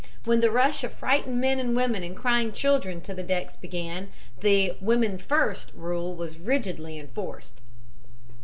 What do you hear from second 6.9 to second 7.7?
enforced.